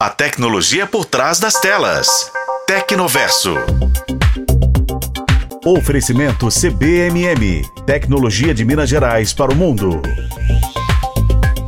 [0.00, 2.30] A tecnologia por trás das telas.
[2.68, 3.56] Tecnoverso.
[5.66, 7.64] Oferecimento CBMM.
[7.84, 10.00] Tecnologia de Minas Gerais para o mundo.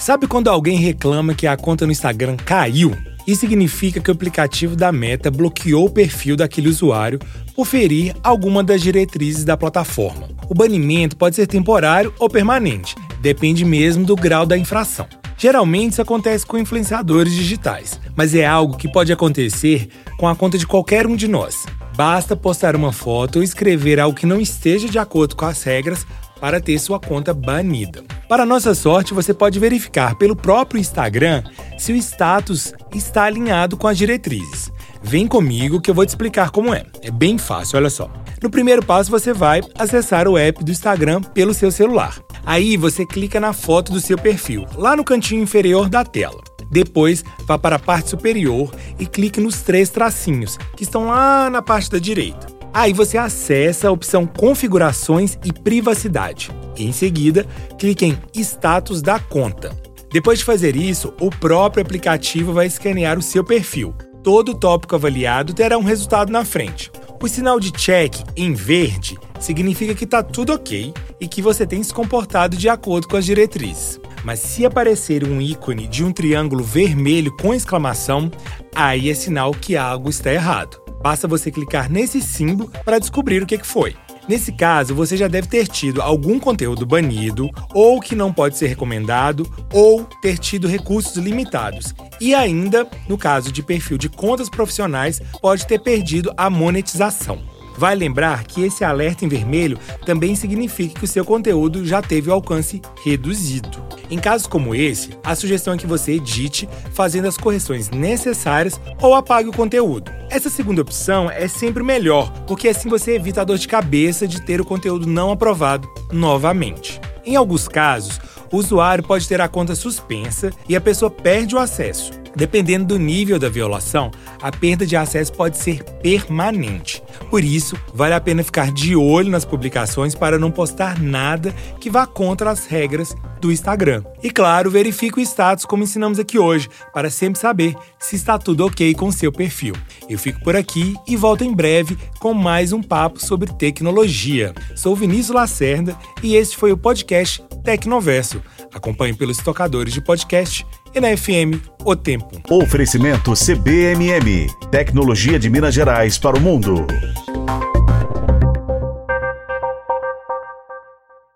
[0.00, 2.96] Sabe quando alguém reclama que a conta no Instagram caiu?
[3.28, 7.20] Isso significa que o aplicativo da Meta bloqueou o perfil daquele usuário
[7.54, 10.28] por ferir alguma das diretrizes da plataforma.
[10.48, 15.06] O banimento pode ser temporário ou permanente, depende mesmo do grau da infração.
[15.38, 20.56] Geralmente isso acontece com influenciadores digitais, mas é algo que pode acontecer com a conta
[20.56, 21.66] de qualquer um de nós.
[21.94, 26.06] Basta postar uma foto ou escrever algo que não esteja de acordo com as regras
[26.40, 28.04] para ter sua conta banida.
[28.28, 31.42] Para nossa sorte, você pode verificar pelo próprio Instagram
[31.78, 34.70] se o status está alinhado com as diretrizes.
[35.02, 36.84] Vem comigo que eu vou te explicar como é.
[37.02, 38.10] É bem fácil, olha só.
[38.42, 42.25] No primeiro passo, você vai acessar o app do Instagram pelo seu celular.
[42.46, 46.40] Aí você clica na foto do seu perfil, lá no cantinho inferior da tela.
[46.70, 51.60] Depois, vá para a parte superior e clique nos três tracinhos, que estão lá na
[51.60, 52.46] parte da direita.
[52.72, 56.52] Aí você acessa a opção Configurações e Privacidade.
[56.76, 57.44] Em seguida,
[57.78, 59.76] clique em Status da conta.
[60.12, 63.92] Depois de fazer isso, o próprio aplicativo vai escanear o seu perfil.
[64.22, 66.92] Todo tópico avaliado terá um resultado na frente.
[67.20, 71.82] O sinal de check em verde significa que está tudo ok e que você tem
[71.82, 74.00] se comportado de acordo com as diretrizes.
[74.24, 78.30] Mas se aparecer um ícone de um triângulo vermelho com exclamação,
[78.74, 80.80] aí é sinal que algo está errado.
[81.02, 83.94] Basta você clicar nesse símbolo para descobrir o que foi.
[84.28, 88.66] Nesse caso, você já deve ter tido algum conteúdo banido, ou que não pode ser
[88.66, 91.94] recomendado, ou ter tido recursos limitados.
[92.20, 97.55] E ainda, no caso de perfil de contas profissionais, pode ter perdido a monetização.
[97.76, 102.30] Vai lembrar que esse alerta em vermelho também significa que o seu conteúdo já teve
[102.30, 103.84] o alcance reduzido.
[104.10, 109.14] Em casos como esse, a sugestão é que você edite, fazendo as correções necessárias ou
[109.14, 110.10] apague o conteúdo.
[110.30, 114.40] Essa segunda opção é sempre melhor, porque assim você evita a dor de cabeça de
[114.40, 117.00] ter o conteúdo não aprovado novamente.
[117.24, 118.20] Em alguns casos,
[118.52, 122.12] o usuário pode ter a conta suspensa e a pessoa perde o acesso.
[122.36, 124.10] Dependendo do nível da violação,
[124.42, 127.02] a perda de acesso pode ser permanente.
[127.30, 131.88] Por isso, vale a pena ficar de olho nas publicações para não postar nada que
[131.88, 134.04] vá contra as regras do Instagram.
[134.22, 138.66] E claro, verifique o status como ensinamos aqui hoje, para sempre saber se está tudo
[138.66, 139.74] ok com seu perfil.
[140.06, 144.54] Eu fico por aqui e volto em breve com mais um papo sobre tecnologia.
[144.74, 148.42] Sou Vinícius Lacerda e este foi o podcast Tecnoverso.
[148.74, 152.40] Acompanhe pelos tocadores de podcast e na FM O Tempo.
[152.48, 156.86] Oferecimento CBMM Tecnologia de Minas Gerais para o mundo.